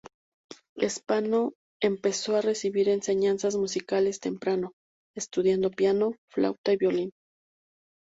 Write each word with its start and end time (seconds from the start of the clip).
Spano 0.87 1.53
empezó 1.79 2.35
a 2.35 2.41
recibir 2.41 2.89
enseñanzas 2.89 3.55
musicales 3.55 4.19
temprano, 4.19 4.71
estudiando 5.15 5.69
piano, 5.69 6.15
flauta 6.31 6.73
y 6.73 6.77
violín. 6.77 7.11